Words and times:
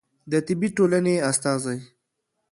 د 0.31 0.33
طبي 0.45 0.69
ټولنې 0.77 1.15
استازی 1.29 1.77